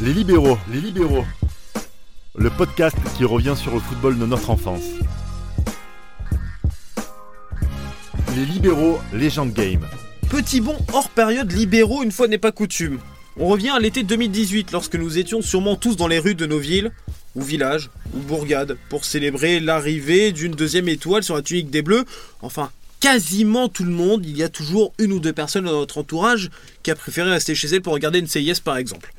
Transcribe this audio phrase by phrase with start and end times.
[0.00, 1.24] Les libéraux, les libéraux.
[2.36, 4.84] Le podcast qui revient sur le football de notre enfance.
[8.36, 9.84] Les libéraux, légende game.
[10.30, 13.00] Petit bond hors période libéraux une fois n'est pas coutume.
[13.36, 16.60] On revient à l'été 2018 lorsque nous étions sûrement tous dans les rues de nos
[16.60, 16.92] villes,
[17.34, 22.04] ou villages, ou bourgades, pour célébrer l'arrivée d'une deuxième étoile sur la tunique des Bleus.
[22.40, 22.70] Enfin,
[23.00, 26.50] quasiment tout le monde, il y a toujours une ou deux personnes dans notre entourage
[26.84, 29.12] qui a préféré rester chez elle pour regarder une CIS par exemple.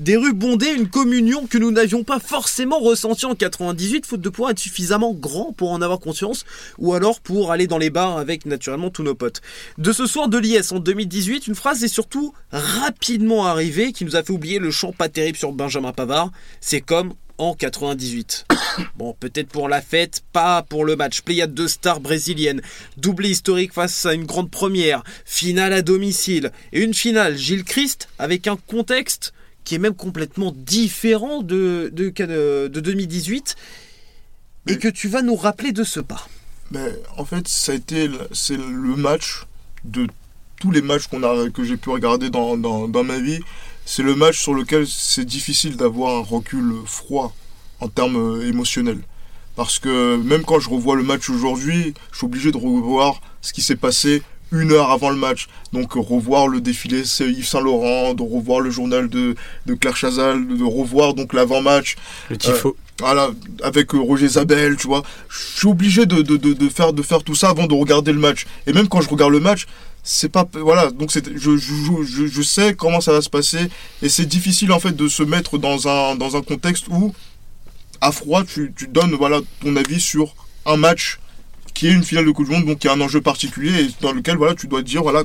[0.00, 4.30] Des rues bondées, une communion que nous n'avions pas forcément ressentie en 98, faute de
[4.30, 6.46] pouvoir être suffisamment grand pour en avoir conscience,
[6.78, 9.42] ou alors pour aller dans les bars avec naturellement tous nos potes.
[9.76, 14.16] De ce soir de l'IS en 2018, une phrase est surtout rapidement arrivée qui nous
[14.16, 16.32] a fait oublier le chant pas terrible sur Benjamin Pavard.
[16.62, 18.46] C'est comme en 98.
[18.96, 21.20] Bon, peut-être pour la fête, pas pour le match.
[21.20, 22.62] Pléiade de stars brésiliennes,
[22.96, 28.08] doublé historique face à une grande première, finale à domicile, et une finale Gilles Christ
[28.18, 29.34] avec un contexte
[29.70, 32.08] qui est même complètement différent de, de,
[32.66, 33.54] de 2018
[34.66, 36.28] et que tu vas nous rappeler de ce pas.
[36.72, 39.44] Mais en fait, ça a été c'est le match
[39.84, 40.08] de
[40.58, 43.38] tous les matchs qu'on a que j'ai pu regarder dans, dans, dans ma vie.
[43.86, 47.32] C'est le match sur lequel c'est difficile d'avoir un recul froid
[47.78, 49.02] en termes émotionnels.
[49.54, 53.52] Parce que même quand je revois le match aujourd'hui, je suis obligé de revoir ce
[53.52, 55.48] qui s'est passé une heure avant le match.
[55.72, 59.34] Donc revoir le défilé c'est Yves Saint Laurent, de revoir le journal de,
[59.66, 61.96] de Claire Chazal, de revoir donc l'avant-match.
[62.28, 62.76] Le tifo.
[62.98, 63.30] voilà,
[63.62, 65.02] avec Roger Zabel, tu vois.
[65.28, 68.18] Je suis obligé de, de, de, faire, de faire tout ça avant de regarder le
[68.18, 68.46] match.
[68.66, 69.66] Et même quand je regarde le match,
[70.02, 73.68] c'est pas voilà donc c'est je, je, je, je, sais comment ça va se passer
[74.00, 77.14] et c'est difficile en fait de se mettre dans un dans un contexte où
[78.00, 81.20] à froid tu, tu donnes voilà ton avis sur un match
[81.74, 83.88] qui est une finale de Coupe du Monde, donc y a un enjeu particulier et
[84.00, 85.24] dans lequel voilà, tu dois dire voilà,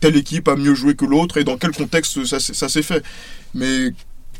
[0.00, 3.04] telle équipe a mieux joué que l'autre et dans quel contexte ça, s'est fait.
[3.54, 3.90] Mais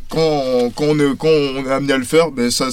[0.08, 2.69] quand, on est, amené à le faire, ben ça,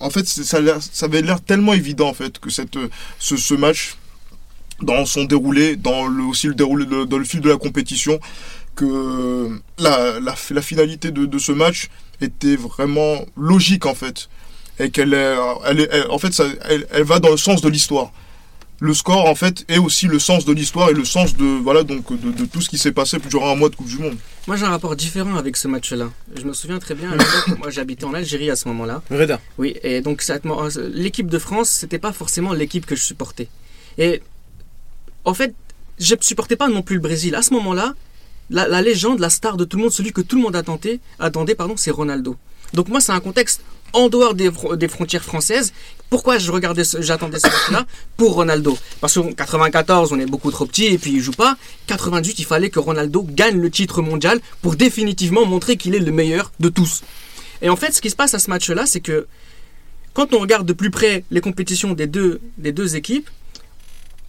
[0.00, 0.58] en fait, ça,
[1.02, 2.78] avait l'air tellement évident en fait que cette,
[3.18, 3.96] ce, match,
[4.80, 8.20] dans son déroulé, dans le, aussi le déroulé, dans le fil de la compétition,
[8.76, 11.88] que la, la, la finalité de, de ce match
[12.20, 14.28] était vraiment logique en fait
[14.78, 17.68] et qu'elle est, elle est, en fait, ça, elle, elle, va dans le sens de
[17.68, 18.12] l'histoire.
[18.80, 21.82] Le score, en fait, est aussi le sens de l'histoire et le sens de, voilà,
[21.82, 24.16] donc, de, de tout ce qui s'est passé durant un mois de Coupe du Monde.
[24.46, 26.10] Moi, j'ai un rapport différent avec ce match-là.
[26.36, 27.10] Je me souviens très bien,
[27.58, 29.02] moi, j'habitais en Algérie à ce moment-là.
[29.10, 29.40] Reda.
[29.58, 30.24] Oui, et donc,
[30.94, 33.48] l'équipe de France, c'était pas forcément l'équipe que je supportais.
[33.98, 34.22] Et,
[35.24, 35.54] en fait,
[35.98, 37.34] je ne supportais pas non plus le Brésil.
[37.34, 37.94] À ce moment-là,
[38.50, 41.00] la, la, légende, la star de tout le monde, celui que tout le monde attendait,
[41.18, 42.36] attendait pardon, c'est Ronaldo.
[42.74, 43.62] Donc moi, c'est un contexte
[43.92, 44.50] en dehors des,
[44.88, 45.72] frontières françaises.
[46.10, 48.78] Pourquoi je regardais, j'attendais ce match-là Pour Ronaldo?
[49.00, 51.56] Parce qu'en 94, on est beaucoup trop petit et puis il joue pas.
[51.86, 56.12] 98, il fallait que Ronaldo gagne le titre mondial pour définitivement montrer qu'il est le
[56.12, 57.02] meilleur de tous.
[57.60, 59.26] Et en fait, ce qui se passe à ce match-là, c'est que
[60.14, 63.28] quand on regarde de plus près les compétitions des deux, des deux équipes,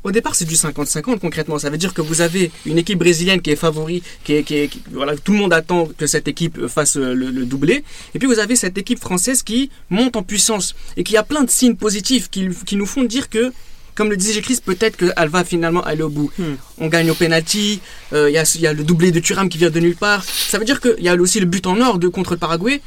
[0.04, 1.60] au départ, c'est du 50-50 concrètement.
[1.60, 4.56] Ça veut dire que vous avez une équipe brésilienne qui est favori, qui est, qui
[4.56, 7.84] est qui, voilà, tout le monde attend que cette équipe fasse le, le, doublé.
[8.16, 11.44] Et puis vous avez cette équipe française qui monte en puissance et qui a plein
[11.44, 13.52] de signes positifs qui, qui nous font dire que,
[13.96, 16.32] comme le disait Chris, peut-être qu'elle va finalement aller au bout.
[16.38, 16.56] Hmm.
[16.78, 17.82] On gagne au penalty.
[18.14, 20.24] Il euh, y, a, y, a, le doublé de Thuram qui vient de nulle part.
[20.24, 22.82] Ça veut dire qu'il y a aussi le but en or de contre le Paraguay.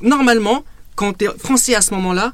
[0.00, 0.64] Normalement,
[0.94, 2.32] quand tu es français à ce moment-là,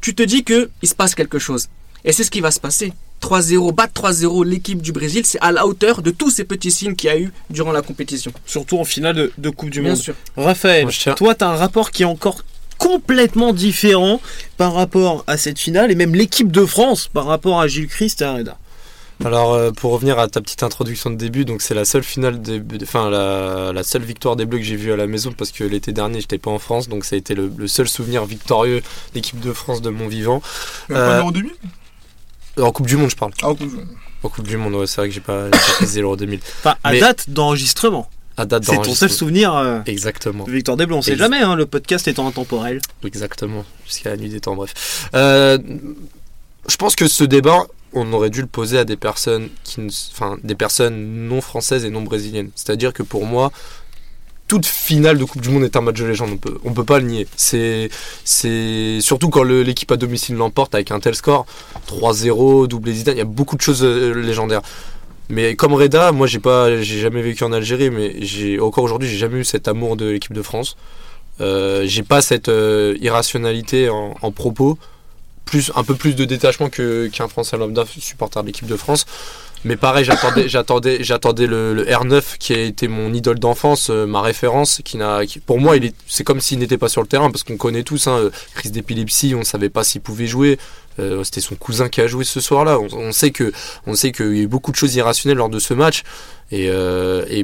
[0.00, 1.66] tu te dis que il se passe quelque chose.
[2.04, 2.92] Et c'est ce qui va se passer.
[3.20, 6.94] 3-0, battre 3-0 l'équipe du Brésil, c'est à la hauteur de tous ces petits signes
[6.94, 8.32] qu'il y a eu durant la compétition.
[8.46, 9.98] Surtout en finale de, de Coupe du Bien Monde.
[10.00, 10.14] sûr.
[10.36, 12.42] Raphaël, Moi, toi, tu as un rapport qui est encore
[12.78, 14.20] complètement différent
[14.56, 18.22] par rapport à cette finale et même l'équipe de France par rapport à Gilles Christ
[18.22, 18.56] et à Reda.
[19.24, 22.40] Alors euh, pour revenir à ta petite introduction de début, donc c'est la seule finale,
[22.40, 25.50] des, enfin la, la seule victoire des Bleus que j'ai vue à la maison parce
[25.50, 28.24] que l'été dernier j'étais pas en France, donc ça a été le, le seul souvenir
[28.26, 28.80] victorieux
[29.14, 30.40] d'équipe de France de mon vivant.
[30.92, 31.50] Euh, pas l'Euro 2000
[32.60, 33.32] En Coupe du Monde je parle.
[33.42, 33.86] Ah, Coupe du Monde.
[34.22, 36.40] En Coupe du Monde, ouais, c'est vrai que j'ai pas, j'ai pas précisé l'Euro 2000.
[36.58, 38.08] Enfin, à Mais- date d'enregistrement.
[38.36, 40.44] À date C'est ton seul souvenir euh, Exactement.
[40.44, 40.98] de Victor Desblons.
[40.98, 42.80] On sait Ex- jamais, hein, le podcast étant intemporel.
[43.04, 45.08] Exactement, jusqu'à la nuit des temps, bref.
[45.14, 45.58] Euh,
[46.68, 49.90] je pense que ce débat, on aurait dû le poser à des personnes, qui, ne-
[50.12, 52.50] enfin, des personnes non françaises et non brésiliennes.
[52.54, 53.50] C'est-à-dire que pour moi,
[54.48, 56.84] toute finale de Coupe du Monde est un match de légende, on peut, on peut
[56.84, 57.26] pas le nier.
[57.36, 57.90] C'est,
[58.24, 61.46] c'est surtout quand l'équipe à domicile l'emporte avec un tel score,
[61.86, 64.62] 3-0, doublé Zidane, il y a beaucoup de choses euh, légendaires.
[65.28, 69.08] Mais comme Reda, moi j'ai pas, j'ai jamais vécu en Algérie, mais j'ai encore aujourd'hui,
[69.08, 70.76] j'ai jamais eu cet amour de l'équipe de France.
[71.40, 74.78] Euh, j'ai pas cette euh, irrationalité en, en propos,
[75.44, 79.04] plus un peu plus de détachement que qu'un Français lambda supporter de l'équipe de France.
[79.64, 84.06] Mais pareil, j'attendais, j'attendais, j'attendais le, le R9 qui a été mon idole d'enfance, euh,
[84.06, 85.74] ma référence, qui n'a, pour moi,
[86.06, 88.72] c'est comme s'il n'était pas sur le terrain parce qu'on connaît tous, hein, euh, crise
[88.72, 90.58] d'épilepsie, on savait pas s'il pouvait jouer.
[90.98, 92.78] Euh, c'était son cousin qui a joué ce soir-là.
[92.80, 93.52] On, sait que,
[93.86, 96.02] on sait qu'il y a eu beaucoup de choses irrationnelles lors de ce match.
[96.50, 96.68] Et,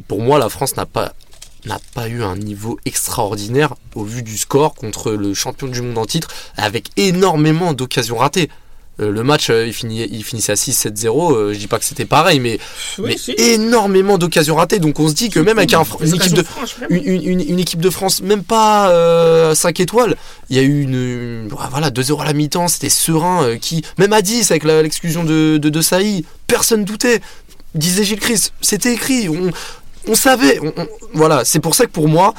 [0.08, 1.12] pour moi, la France n'a pas
[2.08, 6.28] eu un niveau extraordinaire au vu du score contre le champion du monde en titre,
[6.56, 8.50] avec énormément d'occasions ratées.
[9.00, 11.35] Euh, le match, euh, il, finit, il finissait à 6-7-0.
[11.35, 12.61] euh, je dis pas que c'était pareil, mais,
[13.08, 13.17] mais
[13.55, 14.79] énormément d'occasions ratées.
[14.79, 16.44] Donc on se dit que même avec un, une, équipe de,
[16.91, 20.17] une, une- une- une équipe de France, même pas euh, 5 étoiles,
[20.49, 23.43] il y a eu une, voilà, 2-0 à la mi-temps, c'était serein.
[23.44, 27.20] euh, qui, même à 10, avec l'exclusion de, de, de Saï, personne doutait.
[27.75, 29.50] Disait Gilles Christ, c'était écrit, on,
[30.06, 30.61] on savait.
[30.62, 32.32] on- on- voilà, c'est pour ça que pour moi,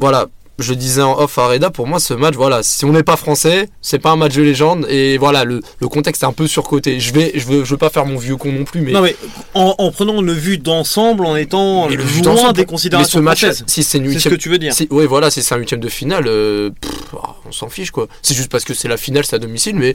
[0.00, 0.26] voilà,
[0.58, 3.02] je le disais en off à Reda, pour moi ce match, voilà, si on n'est
[3.02, 6.32] pas français, c'est pas un match de légende et voilà, le, le contexte est un
[6.32, 6.98] peu surcoté.
[7.00, 9.02] Je vais, je veux, je veux pas faire mon vieux con non plus, mais, Non
[9.02, 9.14] mais
[9.54, 13.22] en, en prenant le vu d'ensemble, en étant mais le loin des mais considérations ce
[13.22, 14.72] match, si c'est une C'est ce huitième, que tu veux dire.
[14.72, 17.90] si, ouais, voilà, si c'est un huitième de finale, euh, pff, ah, on s'en fiche
[17.90, 18.08] quoi.
[18.22, 19.94] C'est juste parce que c'est la finale, c'est à domicile, mais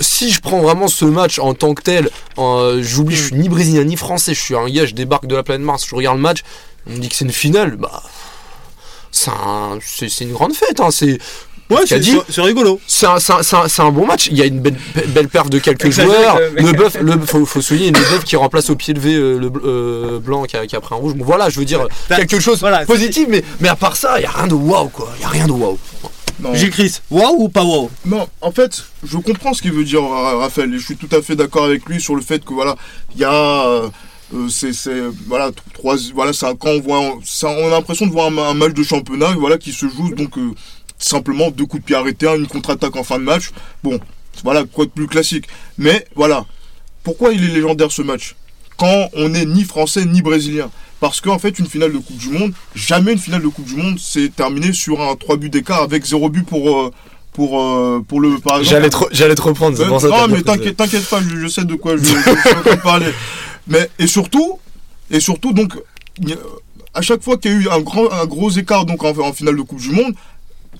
[0.00, 3.48] si je prends vraiment ce match en tant que tel, euh, j'oublie, je suis ni
[3.48, 6.16] brésilien ni français, je suis un gars, je débarque de la planète Mars, je regarde
[6.16, 6.40] le match,
[6.86, 8.02] on me dit que c'est une finale, bah.
[9.10, 11.18] C'est un- c'est c'est une grande fête, hein, c'est
[11.68, 12.78] Ouais, c'est rigolo.
[12.86, 14.28] c'est un, c'est un- c'est un- c'est un bon match.
[14.30, 14.76] Il y a une belle,
[15.08, 16.36] belle perf de quelques joueurs.
[16.36, 16.50] euh.
[16.54, 19.50] Le bœuf, le, faut, faut souligner le bœuf qui remplace au pied levé euh, le
[19.64, 21.14] euh, blanc qui a, qui a pris un rouge.
[21.14, 24.20] Bon, voilà, je veux dire quelque chose voilà, de positif, mais, mais à part ça,
[24.20, 25.12] il y a rien de waouh quoi.
[25.18, 25.76] Il y a rien de waouh.
[26.70, 27.90] Chris, waouh ou pas waouh?
[28.04, 31.08] Non, en fait, je comprends ce qu'il veut dire Ra- Raphaël et je suis tout
[31.16, 32.76] à fait d'accord avec lui sur le fait que voilà,
[33.14, 33.82] il y a
[34.34, 38.12] euh, c'est c'est voilà trois voilà un- quand on voit ça, on a l'impression de
[38.12, 40.50] voir un, un match de championnat voilà qui se joue donc euh,
[40.98, 43.50] simplement deux coups de pied arrêtés, une contre-attaque en fin de match.
[43.82, 43.98] Bon,
[44.44, 45.46] voilà quoi de plus classique.
[45.78, 46.44] Mais voilà,
[47.02, 48.34] pourquoi il est légendaire ce match?
[48.76, 50.70] Quand on n'est ni français ni brésilien
[51.00, 53.76] parce qu'en fait, une finale de Coupe du Monde, jamais une finale de Coupe du
[53.76, 56.90] Monde s'est terminée sur un 3 buts d'écart avec 0 but pour, euh,
[57.34, 58.38] pour, euh, pour le.
[58.38, 59.76] Par exemple, J'allais te, te reprendre.
[59.76, 62.30] ça que non, mais t'inquiète, t'inquiète pas, je, je sais de quoi je, je, suis
[62.30, 63.06] en train de parler.
[63.66, 64.58] Mais, et surtout,
[65.10, 65.74] et surtout, donc,
[66.34, 66.36] a-
[66.94, 69.62] à chaque fois qu'il y a eu un, grand, gros écart donc en finale de
[69.62, 70.14] Coupe du Monde,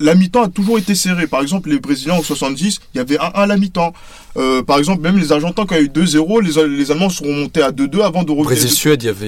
[0.00, 1.26] la mi-temps a toujours été serrée.
[1.26, 3.92] Par exemple, les Brésiliens en 70, il y avait 1-1 à la mi-temps.
[4.38, 7.08] Euh, par exemple, même les Argentins, quand il y a eu 2-0, les, les Allemands
[7.08, 8.44] sont montés à 2-2 avant de revenir.
[8.44, 9.26] Brésil-Suède, il y avait,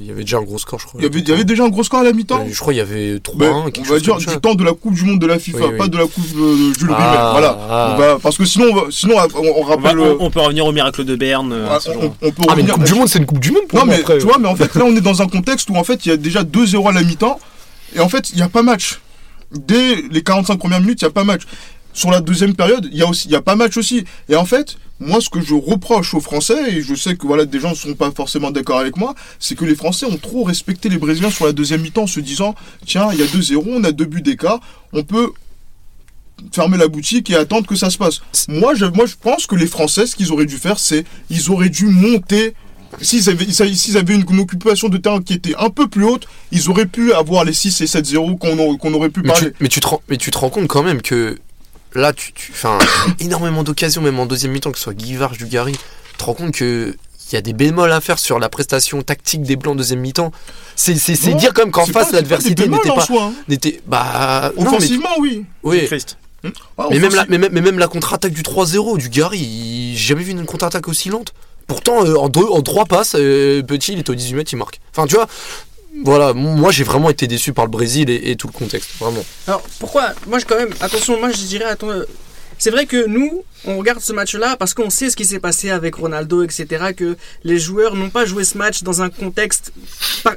[0.00, 1.00] il y avait déjà un gros score, je crois.
[1.00, 2.58] Il y avait, il y avait déjà un gros score à la mi-temps Euh, Je
[2.60, 3.36] crois qu'il y avait 3-1.
[3.36, 4.34] Ben, on va dire comme ça.
[4.34, 5.78] du temps de la Coupe du Monde de la FIFA, Oui, oui.
[5.78, 7.30] pas de la Coupe de Jules Ah.
[7.32, 7.58] Voilà.
[7.68, 7.96] ah.
[7.98, 9.98] Va- parce que sinon, on va- sinon on, on on, va- rappelle.
[9.98, 11.52] on- on peut revenir au miracle de Berne.
[11.52, 11.66] euh,
[12.22, 13.80] on, peut Ah, mais une revenir- Coupe du Monde, c'est une Coupe du Monde pour
[13.80, 13.94] Non, moi.
[13.96, 14.18] mais après.
[14.18, 16.10] tu vois, mais en fait, là, on est dans un contexte où en fait, il
[16.10, 17.40] y a déjà 2-0 à la mi-temps,
[17.96, 19.00] et en fait, il n'y a pas match.
[19.52, 21.42] Dès les 45 premières minutes, il n'y a pas match.
[21.92, 24.04] Sur la deuxième période, il y a aussi, il y a pas match aussi.
[24.28, 27.44] Et en fait, moi, ce que je reproche aux Français, et je sais que voilà,
[27.44, 30.44] des gens ne sont pas forcément d'accord avec moi, c'est que les Français ont trop
[30.44, 32.54] respecté les Brésiliens sur la deuxième mi-temps, en se disant,
[32.86, 34.60] tiens, il y a 2-0, on a deux buts d'écart,
[34.92, 35.32] on peut
[36.52, 38.20] fermer la boutique et attendre que ça se passe.
[38.48, 41.50] Moi, je, moi, je pense que les Français, ce qu'ils auraient dû faire, c'est, ils
[41.50, 42.54] auraient dû monter
[43.00, 46.26] S'ils avaient, s'ils avaient une, une occupation de terrain qui était un peu plus haute,
[46.52, 49.50] ils auraient pu avoir les 6 et 7-0 qu'on aurait, qu'on aurait pu Mais parler.
[49.50, 51.38] tu, mais, tu te rends, mais tu te rends compte quand même que
[51.94, 52.78] là, tu, tu enfin,
[53.20, 56.34] énormément d'occasions, même en deuxième mi-temps, que ce soit Guy Varge, Dugarry, tu te rends
[56.34, 56.96] compte que
[57.30, 60.00] il y a des bémols à faire sur la prestation tactique des Blancs en deuxième
[60.00, 60.32] mi-temps.
[60.76, 62.68] C'est, c'est, c'est Non, dire quand même qu'en C'est face, pas- c'est l'adversité pas des
[62.68, 63.32] bémols n'était en pas, soi, hein.
[63.48, 65.44] n'était, bah, non, mais, Offensivement, oui.
[65.62, 65.86] oui.
[66.78, 69.94] Ah, Mais même, la, mais, même- mais même la contre-attaque du 3-0 du Gary, il-
[69.96, 71.34] j'ai jamais vu une contre-attaque aussi lente.
[71.68, 74.56] Pourtant, euh, en, deux, en trois passes, euh, Petit, il est au 18 mètres, il
[74.56, 74.80] marque.
[74.90, 75.28] Enfin, tu vois,
[76.02, 79.24] voilà, moi j'ai vraiment été déçu par le Brésil et, tout le contexte, vraiment.
[79.46, 82.04] Alors pourquoi Moi je quand même, attention, moi je dirais, attends, euh,
[82.56, 85.70] c'est vrai que nous, on regarde ce match-là parce qu'on sait ce qui s'est passé
[85.70, 86.66] avec Ronaldo, etc.
[86.96, 89.72] Que les joueurs n'ont pas joué ce match dans un contexte,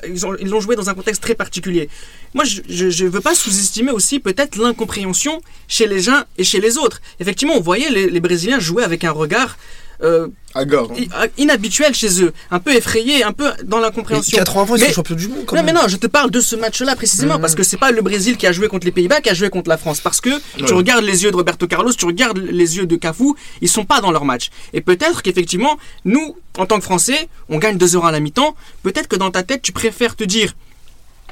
[0.08, 1.90] ils ont- ils l'ont joué dans un contexte très particulier.
[2.34, 2.62] Moi, je
[3.04, 7.02] ne veux pas sous-estimer aussi peut-être l'incompréhension chez les uns et chez les autres.
[7.20, 9.58] Effectivement, on voyait les Brésiliens jouer avec un regard
[10.04, 10.88] euh, Agar.
[10.92, 11.28] hein.
[11.38, 14.38] inhabituel chez eux, un peu effrayé, un peu dans l'incompréhension.
[14.38, 15.74] 80 fois, ils sont champions du monde quand Non même.
[15.76, 17.42] mais non, je te parle de ce match-là précisément Mhm.
[17.42, 19.50] parce que c'est pas le Brésil qui a joué contre les Pays-Bas qui a joué
[19.50, 20.30] contre la France parce que
[20.66, 23.86] tu regardes les yeux de Roberto Carlos, tu regardes les yeux de Cafu, ils sont
[23.86, 24.50] pas dans leur match.
[24.74, 28.56] Et peut-être qu'effectivement, nous, en tant que Français, on gagne 2 heures à la mi-temps.
[28.84, 30.54] Peut-être que dans ta tête, tu préfères te dire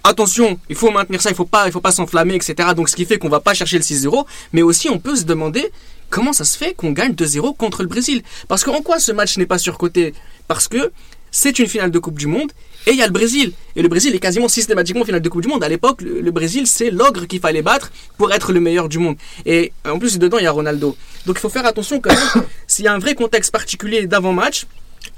[0.03, 2.69] attention, il faut maintenir ça, il faut pas, il faut pas s'enflammer, etc.
[2.75, 5.23] Donc ce qui fait qu'on va pas chercher le 6-0, mais aussi on peut se
[5.23, 5.69] demander
[6.09, 8.21] comment ça se fait qu'on gagne 2-0 contre le Brésil?
[8.47, 10.13] Parce qu'en quoi ce match n'est pas surcoté?
[10.47, 10.91] Parce que
[11.31, 12.51] c'est une finale de Coupe du Monde
[12.87, 13.53] et il y a le Brésil.
[13.75, 15.63] Et le Brésil est quasiment systématiquement finale de Coupe du Monde.
[15.63, 18.97] À l'époque, le, le Brésil, c'est l'ogre qu'il fallait battre pour être le meilleur du
[18.97, 19.15] monde.
[19.45, 20.97] Et en plus, dedans, il y a Ronaldo.
[21.25, 22.45] Donc il faut faire attention quand même.
[22.67, 24.65] S'il y a un vrai contexte particulier d'avant-match,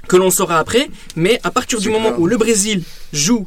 [0.08, 0.88] que l'on saura après.
[1.16, 2.20] Mais à partir du moment clair.
[2.20, 2.82] où le Brésil
[3.12, 3.46] joue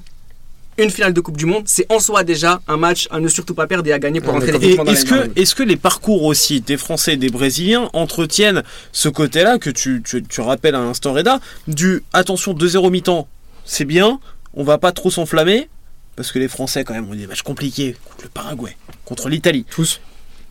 [0.77, 3.53] une finale de Coupe du Monde, c'est en soi déjà un match à ne surtout
[3.53, 4.63] pas perdre et à gagner pour On est entrer d'accord.
[4.63, 7.29] Et définitivement dans est-ce la que, est-ce que les parcours aussi des Français et des
[7.29, 12.91] Brésiliens entretiennent ce côté-là que tu, tu, tu rappelles à l'instant Reda du attention 2-0
[12.91, 13.27] mi-temps,
[13.63, 14.19] c'est bien,
[14.53, 15.69] on va pas trop s'enflammer
[16.15, 19.65] parce que les Français quand même ont des matchs compliqués contre le Paraguay, contre l'Italie.
[19.69, 19.99] Tous.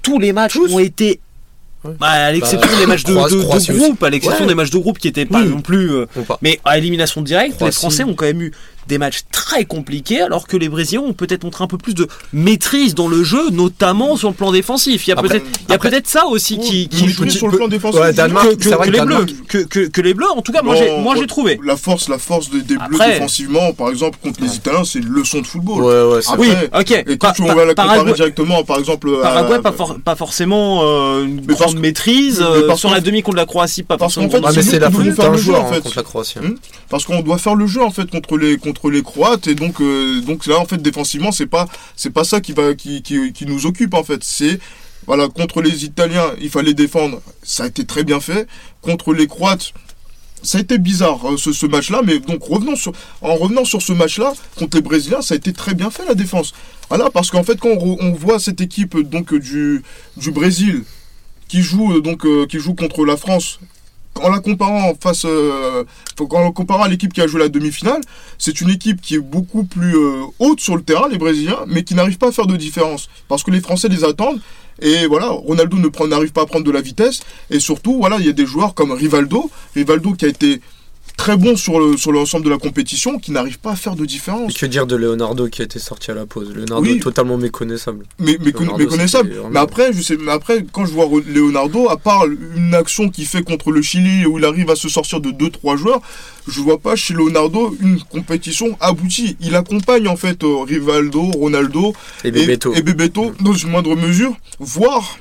[0.03, 0.73] Tous les matchs Tous.
[0.73, 1.21] ont été
[1.85, 1.93] Ouais.
[2.01, 4.49] bah, à l'exception des matchs de, groupe, à l'exception Ouais.
[4.49, 5.49] des matchs de groupe qui étaient pas Oui.
[5.49, 6.07] non plus euh,
[6.41, 7.71] mais à élimination directe, les.
[7.73, 8.53] Français ont quand même eu
[8.89, 12.09] des matchs très compliqués, alors que les Brésiliens ont peut-être montré un peu plus de
[12.33, 15.07] maîtrise dans le jeu, notamment sur le plan défensif.
[15.07, 17.29] Il y a peut-être, il y a après- peut-être ça aussi qui, qui Qui joue
[17.31, 18.01] sur le plan défensif.
[18.01, 20.31] Ouais, Danemark, que, que- c'est vrai que que les bleus, que, que- que les bleus.
[20.37, 21.27] En tout cas, moi Non, j'ai, moi j'ai ouais.
[21.27, 21.61] trouvé.
[21.65, 25.09] La force, la force des, des Bleus défensivement, par exemple, contre les Italiens, c'est une
[25.09, 25.83] leçon de football.
[25.85, 27.05] Ouais, ouais, c'est Après, Oui, ok.
[27.07, 30.17] Et quand on pa- va la comparer directement, par exemple, à- Paraguay, pas, for- pas
[30.17, 32.41] forcément euh, une parce grande maîtrise.
[32.41, 34.33] mais euh, parce sur la demi contre la Croatie, pas parce forcément.
[34.33, 35.45] fait, grande Ah, mais c'est c'est nous la qui faute devons faire d'un le jeu,
[35.45, 35.81] joueur en fait.
[35.81, 36.39] contre la Croatie.
[36.41, 36.55] Hmm?
[36.89, 39.81] Parce qu'on doit faire le jeu en fait contre les contre les Croates et donc
[39.81, 41.67] euh, donc là en fait défensivement c'est pas
[41.97, 44.23] c'est pas ça qui va qui, qui, nous occupe en fait.
[44.23, 44.59] C'est
[45.07, 48.47] voilà contre les Italiens il fallait défendre ça a été très bien fait.
[48.83, 49.73] Contre les Croates
[50.43, 53.65] ça a été bizarre euh, ce, ce match là mais donc revenons sur en revenant
[53.65, 56.53] sur ce match là contre les Brésiliens ça a été très bien fait la défense.
[56.89, 59.83] Voilà parce qu'en fait quand on, voit cette équipe donc du
[60.17, 60.85] du Brésil
[61.49, 63.59] qui joue euh, donc euh, qui joue contre la France
[64.21, 65.85] en la comparant face euh,
[66.17, 68.01] qu'en comparant à l'équipe qui a joué la demi-finale,
[68.39, 71.85] c'est une équipe qui est beaucoup plus euh, haute sur le terrain, les Brésiliens, mais
[71.85, 73.09] qui n'arrive pas à faire de différence.
[73.29, 74.41] Parce que les Français les attendent.
[74.81, 77.21] Et voilà, Ronaldo ne n'arrive pas à prendre de la vitesse.
[77.51, 79.51] Et surtout, voilà, il y a des joueurs comme Rivaldo.
[79.75, 80.61] Rivaldo qui a été
[81.17, 84.05] très bon sur le sur l'ensemble de la compétition, qui n'arrive pas à faire de
[84.05, 84.55] Et différence.
[84.55, 86.53] que dire de Leonardo qui a été sorti à la pause?
[86.55, 87.01] Leonardo Oui.
[87.01, 88.05] totalement méconnaissable.
[88.19, 89.29] Mais, mais, Leonardo, mais connaissable.
[89.29, 92.25] c'était vraiment- Mais après, je sais, mais après, quand je vois Leonardo, à part
[92.57, 95.77] une action qu'il fait contre le Chili où il arrive à se sortir de 2-3
[95.77, 96.01] joueurs,
[96.49, 99.37] je vois pas chez Leonardo une compétition aboutie.
[99.41, 101.95] Il accompagne en fait euh, Rivaldo, Ronaldo
[102.25, 102.75] Et Bebeto.
[102.75, 105.19] et Bebeto dans une moindre mesure, voire.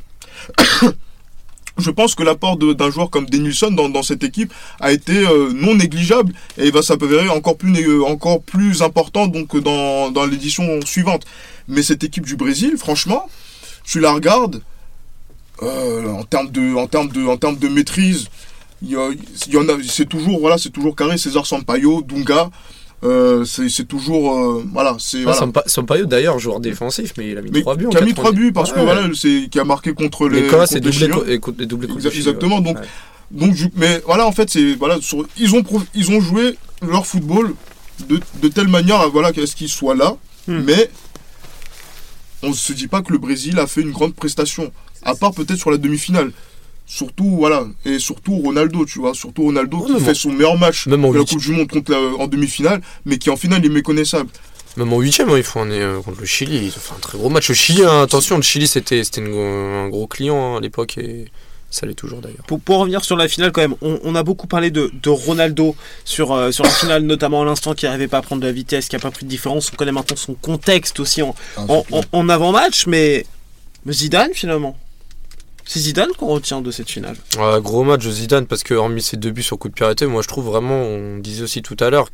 [1.78, 5.74] Je pense que l'apport d'un joueur comme Denilson dans, cette équipe a été euh, non
[5.76, 11.26] négligeable et va s'avérer encore plus, euh, encore plus important donc, dans, dans l'édition suivante.
[11.68, 13.28] Mais cette équipe du Brésil, franchement,
[13.84, 14.62] tu la regardes
[15.64, 18.28] euh, en termes de, en termes de, en termes de maîtrise.
[18.82, 21.18] Il y en a, c'est toujours voilà, c'est toujours carré.
[21.18, 22.50] César Sampaio, Dunga,
[23.04, 25.40] euh, c'est c'est toujours euh, voilà, c'est Ah, voilà.
[25.40, 28.16] Sampa- Sampaio d'ailleurs joueur défensif mais il a mis 3 buts qui a mis 90.
[28.16, 28.86] 3 buts parce que Ouais.
[28.86, 30.42] voilà, c'est qui a marqué contre les.
[30.42, 32.86] Les et doublé les Chili, exactement, donc- Ouais.
[33.32, 35.64] Donc, mais voilà, en fait, c'est voilà, sur- ils ont
[35.96, 36.56] ils ont joué
[36.88, 37.56] leur football
[38.08, 40.16] de, de telle manière, à, voilà, qu'à ce qu'ils soient là,
[40.48, 40.62] Hmm.
[40.66, 40.90] mais
[42.44, 44.72] on ne se dit pas que le Brésil a fait une grande prestation,
[45.04, 46.32] à part peut-être sur la demi-finale.
[46.86, 50.86] Surtout voilà, et surtout Ronaldo, tu vois, surtout Ronaldo qui fait en- son meilleur match
[50.88, 51.24] même en de la.
[51.24, 54.30] Coupe du Monde contre la- en demi-finale, mais qui en finale est méconnaissable.
[54.76, 56.58] Même en huitième, hein, ils font un, euh, contre le Chili.
[56.58, 57.48] Ils ont fait un très gros match.
[57.50, 61.26] Le Chili, hein, attention, le Chili c'était un gros client hein, à l'époque et
[61.72, 62.44] ça l'est toujours d'ailleurs.
[62.48, 65.10] Pour, pour revenir sur la finale, quand même, on, on a beaucoup parlé de, de
[65.10, 65.76] Ronaldo
[66.06, 68.52] sur, euh, sur la finale, notamment à l'instant, qui n'arrivait pas à prendre de la
[68.54, 69.72] vitesse, qui n'a pas pris de différence.
[69.74, 73.26] On connaît maintenant son contexte aussi en, en, en- en avant-match, mais
[73.86, 74.78] mais Zidane finalement.
[75.66, 77.16] C'est Zidane qu'on retient de cette finale.
[77.38, 80.08] Ouais, gros match de Zidane parce que hormis ses deux buts sur coup de pied
[80.08, 82.10] moi je trouve vraiment, on disait aussi tout à l'heure,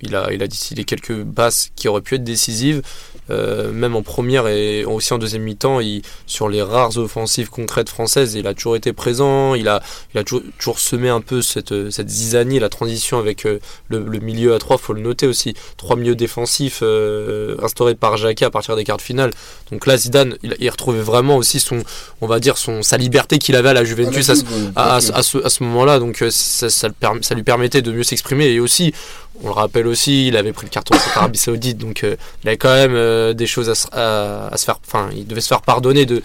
[0.00, 2.82] il a, il a décidé quelques passes qui auraient pu être décisives,
[3.30, 7.88] euh, même en première et aussi en deuxième mi-temps, il, sur les rares offensives concrètes
[7.88, 9.82] françaises, il a toujours été présent, il a,
[10.14, 14.04] il a toujours, toujours semé un peu cette, cette zizanie, la transition avec euh, le,
[14.04, 18.44] le milieu à trois, faut le noter aussi, trois milieux défensifs euh, instaurés par Jacquet
[18.44, 19.30] à partir des quarts de finale.
[19.70, 21.82] Donc là, Zidane, il, il retrouvait vraiment aussi son,
[22.20, 24.44] on va dire, son, sa liberté qu'il avait à la Juventus à, ce-
[24.76, 25.98] à, à ce- à ce, moment-là.
[25.98, 26.88] Donc euh, ça, ça,
[27.22, 28.46] ça lui permettait de mieux s'exprimer.
[28.48, 28.92] Et aussi,
[29.42, 31.78] on le rappelle aussi, il avait pris le carton contre l'Arabie Saoudite.
[31.78, 34.78] Donc euh, il avait quand même euh, des choses à, se- à se faire.
[34.86, 36.22] Enfin, il devait se faire pardonner de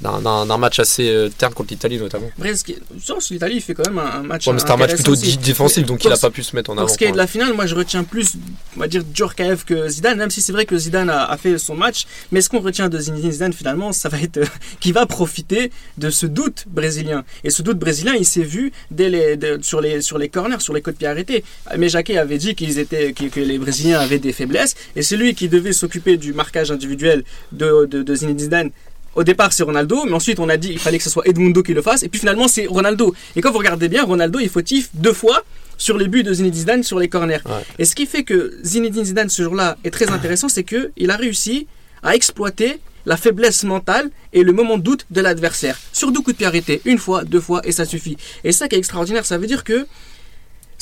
[0.00, 2.30] d'un- match assez euh, terne contre l'Italie notamment.
[2.38, 4.46] Après, ce qui est- sur ce, l'Italie, fait quand même un, match.
[4.46, 5.36] Ouais, mais c'était un match plutôt aussi.
[5.38, 6.82] défensif, donc il a ce- pas pu se mettre en avant.
[6.86, 8.32] Pour ce qui est de la finale, moi je retiens plus,
[8.76, 11.58] on va dire, Djorkaeff que Zidane, même si c'est vrai que Zidane a, a fait
[11.58, 12.06] son match.
[12.32, 14.44] Mais ce qu'on retient de Zinedine Zidane finalement, ça va être euh,
[14.80, 17.24] qui va profiter de ce doute brésilien.
[17.44, 20.60] Et ce doute brésilien, il s'est vu dès les, de- sur, les, sur les corners,
[20.60, 21.44] sur les coups de pied arrêtés.
[21.78, 24.74] Mais Jacquet avait dit qu'ils étaient, que, que les Brésiliens avaient des faiblesses.
[24.96, 28.70] Et celui qui devait s'occuper du marquage individuel de, de, de Zinedine Zidane,
[29.14, 31.62] au départ, c'est Ronaldo, mais ensuite on a dit qu'il fallait que ce soit Edmundo
[31.62, 33.14] qui le fasse, et puis finalement c'est Ronaldo.
[33.36, 35.42] Et quand vous regardez bien, Ronaldo est fautif deux fois
[35.76, 37.40] sur les buts de Zinedine Zidane sur les corners.
[37.46, 37.64] Ouais.
[37.78, 41.10] Et ce qui fait que Zinedine Zidane ce jour-là est très intéressant, c'est que il
[41.10, 41.66] a réussi
[42.02, 45.78] à exploiter la faiblesse mentale et le moment de doute de l'adversaire.
[45.92, 48.16] Sur deux coups de pied arrêtés, une fois, deux fois, et ça suffit.
[48.44, 49.86] Et ça qui est extraordinaire, ça veut dire que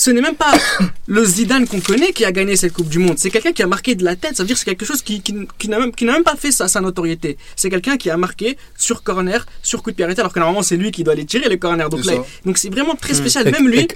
[0.08, 0.52] ce n'est même pas
[1.06, 3.18] le Zidane qu'on connaît qui a gagné cette Coupe du Monde.
[3.18, 4.36] C'est quelqu'un qui a marqué de la tête.
[4.36, 6.22] Ça veut dire que c'est quelque chose qui, qui, qui n'a même, qui n'a même
[6.24, 7.36] pas fait sa, sa notoriété.
[7.56, 10.62] C'est quelqu'un qui a marqué sur corner, sur coup de pied arrêté, alors que normalement
[10.62, 11.88] c'est lui qui doit les tirer les corners.
[11.90, 13.16] Donc C'est là, donc c'est vraiment très Mm.
[13.16, 13.50] spécial.
[13.50, 13.86] Même lui,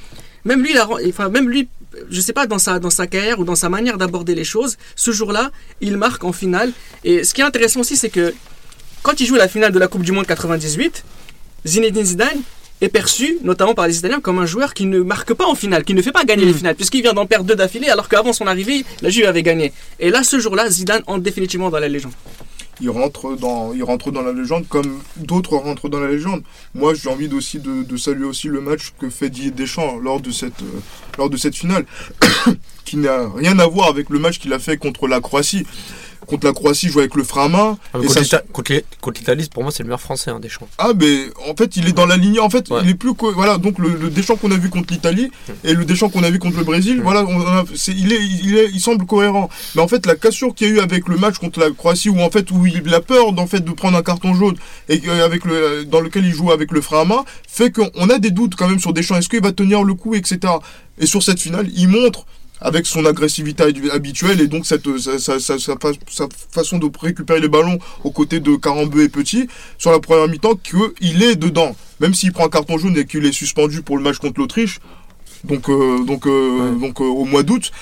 [0.45, 1.69] même lui, il a ren- enfin même lui,
[2.11, 4.77] je sais pas dans sa dans sa carrière ou dans sa manière d'aborder les choses.
[4.97, 5.51] Ce jour-là,
[5.81, 6.73] il marque en finale.
[7.05, 8.35] Et ce qui est intéressant aussi, c'est que
[9.03, 11.05] quand il joue la finale de la Coupe du Monde 98,
[11.67, 12.41] Zinedine Zidane
[12.83, 15.85] est perçu, notamment par les Italiens, comme un joueur qui ne marque pas en finale,
[15.85, 18.33] qui ne fait pas gagner les finales, puisqu'il vient d'en perdre deux d'affilée, alors qu'avant
[18.33, 19.73] son arrivée, la Juve avait gagné.
[20.01, 22.13] Et là, ce jour-là, Zidane entre définitivement dans la légende.
[22.81, 26.43] il rentre dans, il rentre dans la légende comme d'autres rentrent dans la légende.
[26.75, 30.21] Moi, j'ai envie aussi de, de saluer aussi le match que fait Didier Deschamps lors
[30.21, 30.81] de cette, euh,
[31.19, 31.85] lors de cette finale,
[32.85, 35.65] qui n'a rien à voir avec le match qu'il a fait contre la Croatie.
[36.27, 37.79] Contre la Croatie, il joue avec le frein à main.
[37.93, 38.43] Ah, et contre ça-
[39.15, 40.69] l'Italie, pour moi, c'est le meilleur français, hein, Deschamps.
[40.79, 42.39] Ah, mais en fait, il est dans la lignée.
[42.41, 42.81] En fait, Ouais.
[42.85, 43.13] il est plus.
[43.35, 45.31] Voilà, donc le, le Deschamps qu'on a vu contre l'Italie
[45.65, 48.21] et le Deschamps qu'on a vu contre le Brésil, voilà, on a- c'est- il, est,
[48.23, 49.49] il, est, il semble cohérent.
[49.75, 52.09] Mais en fait, la cassure qu'il y a eu avec le match contre la Croatie,
[52.09, 54.57] où en fait, où il a peur d'en fait, de prendre un carton jaune
[54.89, 58.19] et avec le, dans lequel il joue avec le frein à main, fait qu'on a
[58.19, 59.17] des doutes quand même sur Deschamps.
[59.17, 60.39] Est-ce qu'il va tenir le coup, etc.
[60.99, 62.27] Et sur cette finale, il montre
[62.65, 66.79] avec son agressivité habi- habituelle et donc cette, sa, sa- sa- sa fa- sa façon
[66.79, 71.23] de récupérer les ballons aux côtés de Carambeu et Petit sur la première mi-temps qu'il
[71.23, 71.77] est dedans.
[72.01, 74.81] Même s'il prend un carton jaune et qu'il est suspendu pour le match contre l'Autriche,
[75.45, 76.81] donc, euh, donc, euh, Ouais.
[76.81, 77.73] donc euh, au mois d'août,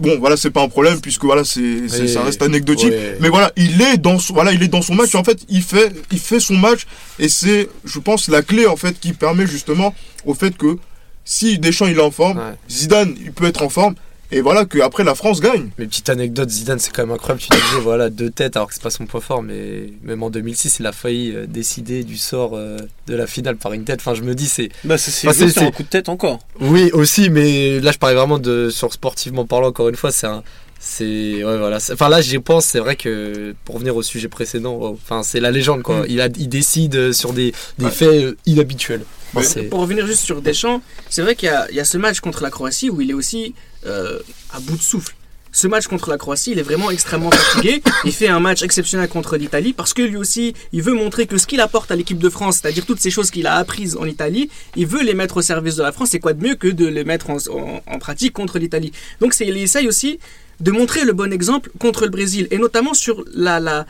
[0.00, 2.90] bon voilà c'est pas un problème puisque voilà c'est ça reste anecdotique.
[2.90, 3.16] Ouais.
[3.20, 5.14] Mais voilà, il est dans son, voilà, il est dans son match.
[5.14, 6.86] En fait, il fait, il fait son match
[7.18, 9.94] et c'est, je pense, la clé en fait qui permet justement
[10.26, 10.76] au fait que
[11.24, 12.54] si Deschamps il est en forme, Ouais.
[12.70, 13.94] Zidane il peut être en forme
[14.32, 15.68] et voilà que après la France gagne.
[15.78, 17.40] Mais petite anecdote, Zidane, c'est quand même incroyable.
[17.40, 20.30] Tu disais, voilà, deux têtes, alors que c'est pas son point fort, mais même en
[20.30, 24.00] 2006, il a failli euh, décider du sort euh, de la finale par une tête.
[24.00, 24.68] Enfin, je me dis, c'est.
[24.84, 26.38] Bah, c'est c'est c'est- c'est un coup de tête encore.
[26.60, 29.68] Oui, aussi, mais là, je parlais vraiment de sur sportivement parlant.
[29.68, 30.42] Encore une fois, c'est un.
[30.78, 31.80] C'est ouais voilà.
[31.80, 32.66] C'est- Enfin là, j'y pense.
[32.66, 36.00] C'est vrai que pour revenir au sujet précédent, wow, enfin c'est la légende quoi.
[36.02, 36.06] Mm.
[36.10, 37.90] Il a, il décide euh, sur des, des Ouais.
[37.90, 39.02] faits euh, inhabituels.
[39.34, 41.98] Enfin, Pour revenir juste sur Deschamps, c'est vrai qu'il y, a- il y a ce
[41.98, 43.54] match contre la Croatie où il est aussi
[43.86, 44.18] euh,
[44.52, 45.14] à bout de souffle.
[45.56, 47.82] Ce match contre la Croatie, il est vraiment extrêmement fatigué.
[48.04, 51.38] Il fait un match exceptionnel contre l'Italie parce que lui aussi, il veut montrer que
[51.38, 54.04] ce qu'il apporte à l'équipe de France, c'est-à-dire toutes ces choses qu'il a apprises en
[54.04, 56.12] Italie, il veut les mettre au service de la France.
[56.12, 58.92] Et quoi de mieux que de les mettre en, pratique contre l'Italie?
[59.22, 60.18] Donc c'est, il essaye aussi
[60.60, 63.86] de montrer le bon exemple contre le Brésil et notamment sur la,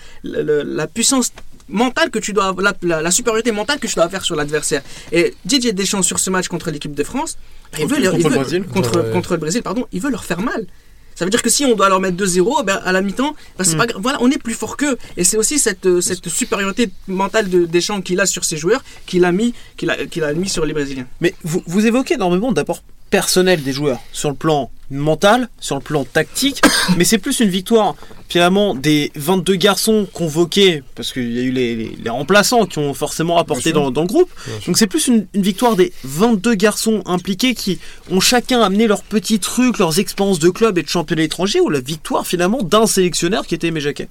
[0.95, 1.33] puissance
[1.69, 4.83] mentale que tu dois la, la, la supériorité mentale que tu dois avoir sur l'adversaire
[5.11, 7.39] et Didier Deschamps sur ce match contre l'équipe de France
[7.75, 8.65] il Contre- veut, leur- il contre le Brésil?
[8.65, 9.13] contre, Ouais.
[9.13, 10.67] contre le Brésil pardon il veut leur faire mal
[11.15, 13.65] ça veut dire que si on doit leur mettre 2-0 ben, à la mi-temps ben,
[13.65, 13.79] c'est Mm.
[13.79, 14.03] pas grave.
[14.03, 17.65] voilà on est plus fort qu'eux et c'est aussi cette, euh, cette supériorité mentale de
[17.65, 20.67] Deschamps qu'il a sur ses joueurs qu'il a mis qu'il a, qu'il a mis sur
[20.67, 25.49] les Brésiliens Mais vous, vous évoquez énormément d'apport personnel des joueurs sur le plan mental,
[25.61, 26.61] sur le plan tactique,
[26.97, 27.95] mais c'est plus une victoire
[28.29, 32.79] finalement des 22 garçons convoqués, parce qu'il y a eu les, les- les remplaçants qui
[32.79, 34.31] ont forcément apporté dans, dans le groupe.
[34.67, 37.79] Donc c'est plus une, une victoire des 22 garçons impliqués qui
[38.11, 41.69] ont chacun amené leurs petits trucs, leurs expériences de club et de championnat étranger, ou
[41.71, 44.09] la victoire finalement d'un sélectionneur qui était Aimé Jacquet.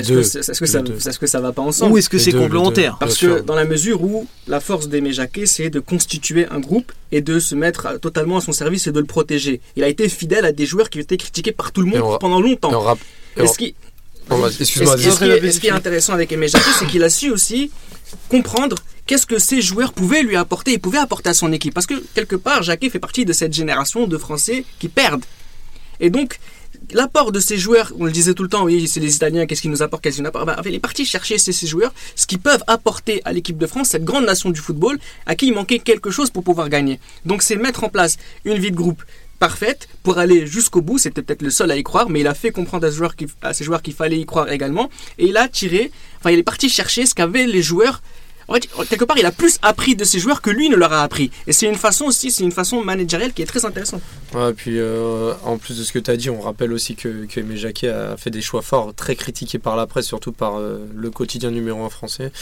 [0.00, 0.78] est-ce que, c'est- est-ce que, ça,
[1.20, 1.92] que ça va pas ensemble?
[1.92, 2.96] Ou est-ce que c'est complémentaire?
[3.00, 6.90] Parce que dans la mesure où la force d'Aimé Jacquet, c'est de constituer un groupe
[7.12, 9.60] et de se mettre totalement à son service et de le protéger.
[9.76, 12.18] Il a été fidèle à des joueurs qui étaient critiqués par tout le monde va-
[12.18, 12.70] pendant on longtemps.
[12.80, 12.98] rap-
[13.36, 13.74] et ce qui,
[14.84, 17.08] va- et ce- qui est- ce qui est intéressant avec Aimé Jacquet, c'est qu'il a
[17.10, 17.70] su aussi
[18.28, 18.76] comprendre
[19.06, 21.72] qu'est-ce que ces joueurs pouvaient lui apporter et pouvaient apporter à son équipe.
[21.72, 25.24] Parce que quelque part, Jacquet fait partie de cette génération de Français qui perdent.
[26.00, 26.38] Et donc,
[26.92, 29.62] l'apport de ces joueurs, on le disait tout le temps, oui, c'est les Italiens, qu'est-ce
[29.62, 31.92] qu'ils nous apportent, qu'est-ce qu'ils nous apportent ben, Il est parti chercher ces, ces joueurs,
[32.16, 35.46] ce qu'ils peuvent apporter à l'équipe de France, cette grande nation du football, à qui
[35.48, 37.00] il manquait quelque chose pour pouvoir gagner.
[37.24, 39.02] Donc, c'est mettre en place une vie de groupe
[39.38, 40.98] parfaite pour aller jusqu'au bout.
[40.98, 43.14] C'était peut-être le seul à y croire, mais il a fait comprendre à, ce joueur
[43.42, 44.90] à ces joueurs qu'il fallait y croire également.
[45.18, 48.02] Et il a tiré, enfin, il est parti chercher ce qu'avaient les joueurs.
[48.48, 50.90] En fait, quelque part, il a plus appris de ses joueurs que lui ne leur
[50.94, 51.30] a appris.
[51.46, 54.00] Et c'est une façon aussi, c'est une façon managériale qui est très intéressante.
[54.56, 57.40] Puis euh, en plus de ce que tu as dit, on rappelle aussi que, que
[57.40, 60.86] Aimé Jacquet a fait des choix forts, très critiqués par la presse, surtout par euh,
[60.94, 62.32] le quotidien numéro 1 français.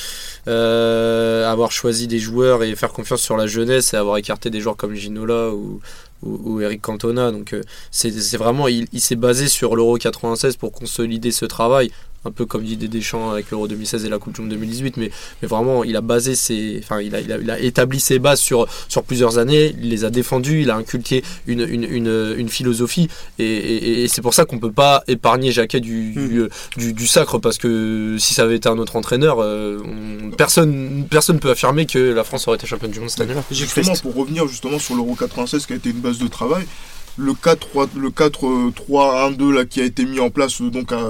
[0.47, 4.61] Euh, avoir choisi des joueurs et faire confiance sur la jeunesse et avoir écarté des
[4.61, 5.81] joueurs comme Ginola ou,
[6.23, 7.31] ou, Eric Cantona.
[7.31, 11.91] Donc euh, c'est vraiment, il, il s'est basé sur l'Euro 96 pour consolider ce travail.
[12.27, 15.11] Un peu comme dit Deschamps avec l'Euro 2016 et la Coupe du Monde 2018, mais,
[15.41, 18.19] mais vraiment il a basé ses, enfin il a, il a, il a établi ses
[18.19, 22.35] bases sur, sur plusieurs années, il les a défendues, il a inculqué une, une, une,
[22.37, 23.09] une philosophie
[23.39, 27.07] et, et- et c'est pour ça qu'on peut pas épargner Jacquet du, du, du, du
[27.07, 31.51] sacre parce que si ça avait été un autre entraîneur, euh, on- personne personne peut
[31.51, 33.45] affirmer que la France aurait été championne du monde cette année-là.
[33.51, 36.67] Justement, pour revenir justement sur l'Euro 96 qui a été une, base de travail.
[37.19, 41.01] Le 4-3, le 4-3-1-2 là qui a été mis en place euh, donc à,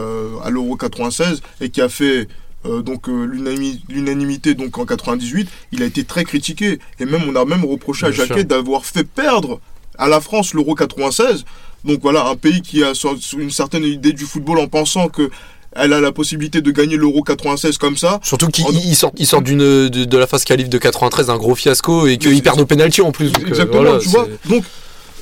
[0.45, 2.29] à l'Euro 96 et qui a fait
[2.65, 7.23] euh, donc euh, l'unanimi- l'unanimité donc en 98, il a été très critiqué et même
[7.29, 9.61] on a même reproché à Bien Jacquet d'avoir fait perdre
[9.99, 11.45] à la France l'Euro 96.
[11.85, 12.93] Donc voilà, un pays qui a
[13.39, 15.31] une certaine idée du football en pensant que
[15.79, 18.19] elle a la possibilité de gagner l'Euro 96 comme ça.
[18.23, 21.27] Surtout qu'ils En- ils sortent, ils sortent d'une, de, de la phase qualif de 93
[21.27, 23.31] d'un gros fiasco et qu'ils perdent au penalty en plus.
[23.31, 24.27] donc, euh, Exactement, voilà, tu vois.
[24.49, 24.65] Donc,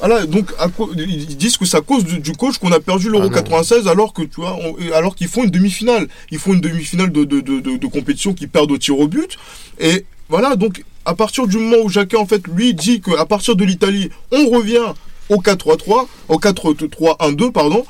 [0.01, 2.81] voilà, donc à co- ils disent que c'est à cause du, du coach qu'on a
[2.81, 3.33] perdu l'Euro Ah non.
[3.35, 6.09] 96 alors que tu vois, on- alors qu'ils font une demi-finale.
[6.31, 9.09] Ils font une demi-finale de, de, de, de- de compétition qui perdent au tir au
[9.09, 9.37] but.
[9.81, 13.57] Et voilà, donc à partir du moment où Jacquet en fait lui dit qu'à partir
[13.57, 14.93] de l'Italie, on revient
[15.29, 17.85] au 4-3-3, au 4-3-1-2 pardon.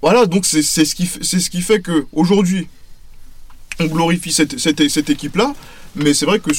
[0.00, 2.68] Voilà, donc c'est ce qui fait- c'est ce qui fait que aujourd'hui
[3.80, 5.54] on glorifie cette, cette, cette équipe-là,
[5.94, 6.50] mais c'est vrai que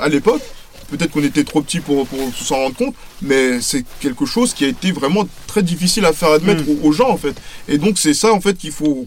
[0.00, 0.42] à l'époque,
[0.90, 4.64] peut-être qu'on était trop petit pour, pour s'en rendre compte, mais c'est quelque chose qui
[4.64, 7.34] a été vraiment très difficile à faire admettre aux, aux gens en fait.
[7.68, 9.06] Et donc c'est ça en fait qu'il faut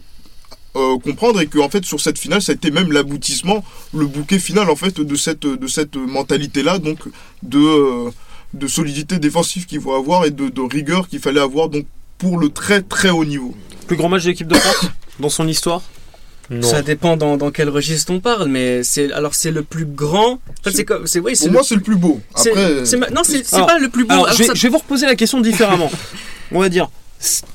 [0.76, 3.64] euh, comprendre et que en fait sur cette finale, ça a été même l'aboutissement,
[3.94, 7.00] le bouquet final en fait de cette de cette mentalité-là, donc
[7.44, 8.12] de euh,
[8.54, 11.86] de solidité défensive qu'il faut avoir et de, de rigueur qu'il fallait avoir donc
[12.18, 13.56] pour le très très haut niveau.
[13.88, 15.82] Plus grand match de l'équipe de France dans son histoire?
[16.52, 16.62] Non.
[16.68, 20.34] Ça dépend dans, dans quel registre on parle, mais c'est alors c'est le plus grand.
[20.34, 22.20] En fait, c'est comme c'est oui, c'est Pour le- moi, c'est le plus beau.
[22.34, 24.12] Après, c'est ma- non, c'est c'est Alors- pas le plus beau.
[24.14, 25.92] Alors, Alors, je, vais, ça- je vais vous reposer la question différemment.
[26.52, 26.90] On va dire,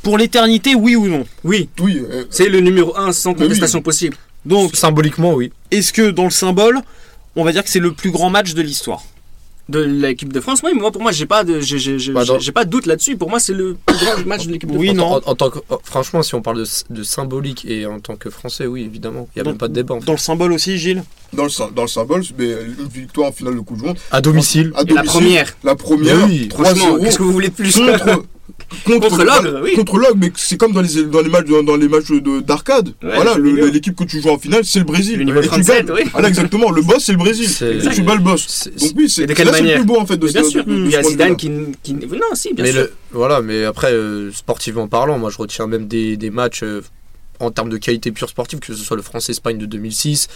[0.02, 1.24] pour l'éternité, oui ou non?
[1.42, 3.38] Oui, oui, euh, c'est le numéro 1 sans oui.
[3.38, 4.16] contestation possible.
[4.44, 5.50] Donc, Symboliquement, oui.
[5.72, 6.78] est-ce que dans le symbole,
[7.34, 9.02] on va dire que c'est le plus grand match de l'histoire?
[9.66, 12.26] De l'équipe de France, oui, moi pour moi j'ai pas de j'ai j'ai- j'ai- Bah,
[12.26, 13.16] dans- j'ai pas de doute là-dessus.
[13.16, 14.98] Pour moi c'est le plus grand match de l'équipe de Oui, France.
[14.98, 15.06] non.
[15.14, 18.16] En, en tant que, en- franchement, si on parle de, de symbolique et en tant
[18.16, 19.26] que français, oui, évidemment.
[19.34, 19.94] Il n'y a même pas de débat.
[19.94, 20.06] en fait.
[20.06, 21.02] Dans le symbole aussi, Gilles?
[21.34, 23.98] Dans le, dans le symbole, mais une victoire en finale de Coupe du Monde.
[24.10, 24.72] À domicile.
[24.76, 27.54] À Et la domicile, première, La première, Oui, 3-0 franchement, qu'est-ce que vous voulez de
[27.54, 28.04] plus contre,
[28.84, 29.74] contre, Contre l'Ogre, oui.
[29.74, 32.40] Contre l'Ogre, mais c'est comme dans les, dans les matchs, dans, dans les matchs de-
[32.40, 32.88] d'arcade.
[33.02, 35.18] Ouais, voilà, l'équipe que tu joues en finale, c'est le Brésil.
[35.18, 35.96] Le niveau Et tu 37, gagnes.
[35.96, 36.02] oui.
[36.12, 36.70] Voilà, exactement.
[36.70, 37.48] Le boss, c'est le Brésil.
[37.62, 38.44] Et tu bats le boss.
[38.48, 40.42] c'est- Donc oui, c'est là, c'est le manière plus beau en fait de Mais bien
[40.44, 41.50] ce- sûr, de- de il y a Zidane qui,
[41.82, 42.80] qui- non si bien mais sûr.
[42.82, 46.82] le, voilà, mais après, euh, sportivement parlant, moi je retiens même des, des matchs euh,
[47.40, 50.28] en termes de qualité pure sportive, que ce soit le France-Espagne de 2006.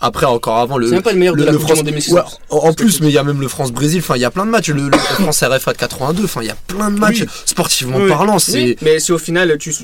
[0.00, 0.86] Après, encore avant, le.
[0.86, 2.12] C'est même pas le meilleur de la France- 2006.
[2.12, 3.98] Ouais, en, en plus, mais il y a même le France-Brésil.
[4.00, 4.68] Enfin, il y a plein de matchs.
[4.70, 6.24] Le, le France RFA de 82.
[6.24, 7.28] Enfin, il y a plein de matchs Oui.
[7.46, 8.08] sportivement Oui.
[8.08, 8.36] parlant.
[8.52, 9.74] Oui, mais si au final tu,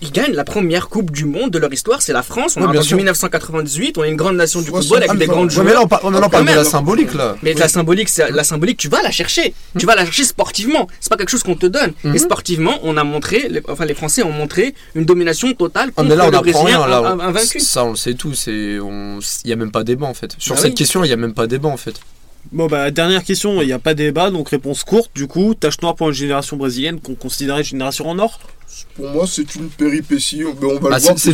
[0.00, 2.56] ils gagnent la première coupe du monde de leur histoire, c'est la France.
[2.56, 2.96] On Ouais, a sûr.
[2.96, 5.74] 1998, on est une grande nation du football avec Ah, des grandes Ouais, mais joueurs.
[5.74, 7.36] là, on, par- on en parle de la symbolique là.
[7.42, 9.54] Mais la symbolique, la symbolique, tu vas la chercher.
[9.78, 10.88] Tu vas la chercher sportivement.
[11.00, 11.92] C'est pas quelque chose qu'on te donne.
[12.04, 12.16] Mhm.
[12.16, 15.92] Et sportivement, on a montré, les- enfin les Français ont montré une domination totale Ah,
[16.02, 16.82] contre mais là, on le Brésilien
[17.20, 17.60] invaincu.
[17.60, 18.48] ça, on le sait tous.
[18.48, 20.34] Il n'y a même pas débat en fait.
[20.38, 20.74] Sur Ah cette oui.
[20.76, 21.94] question, il n'y a même pas débat en fait.
[22.50, 25.80] Bon bah dernière question, il n'y a pas débat, donc réponse courte du coup, tache
[25.80, 28.40] noire pour une génération brésilienne qu'on considérait une génération en or?
[28.96, 30.42] Pour moi, c'est une péripétie.
[30.44, 31.18] On va Bah, le voir.
[31.18, 31.32] c'est-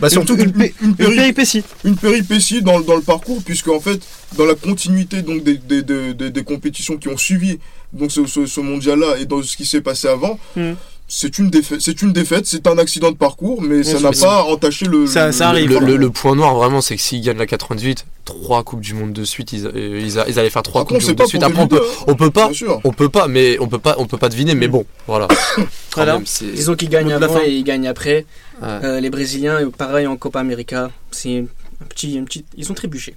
[0.00, 3.68] Bah, surtout une, une- une Une péri- péripétie une péripétie dans, dans le parcours, puisque
[3.68, 4.00] en fait,
[4.36, 7.58] dans la continuité donc des, des, des, des- des compétitions qui ont suivi
[7.92, 10.76] donc ce, ce, ce mondial-là et dans ce qui s'est passé avant, Mhm.
[11.06, 11.80] C'est une défaite.
[11.80, 15.06] C'est une défaite, c'est un accident de parcours, mais ça n'a pas entaché le.
[15.06, 15.68] Ça- le- ça arrive.
[15.68, 15.86] Le, voilà.
[15.88, 19.12] le- le point noir vraiment, c'est que s'ils gagnent la 98, trois coupes du monde
[19.12, 21.42] de suite, ils, euh, ils, allaient faire trois coupes du monde pas de suite.
[21.42, 22.04] Après, on peut, hein.
[22.08, 22.80] on peut pas, Bien sûr.
[22.84, 24.54] on peut pas, mais on peut pas, on peut pas deviner.
[24.54, 25.28] Mais bon, voilà.
[25.96, 27.40] Même, Disons qu'ils gagnent avant fin.
[27.44, 28.24] et ils gagnent après.
[28.62, 28.68] ouais.
[28.68, 31.38] Euh, les Brésiliens, pareil en Copa América, c'est
[31.82, 33.14] un petit, un petit, ils ont trébuché.